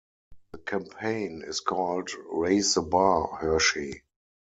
The 0.51 0.57
campaign 0.57 1.43
is 1.45 1.59
called 1.59 2.09
Raise 2.31 2.73
the 2.73 2.81
Bar, 2.81 3.35
Hershey. 3.37 4.01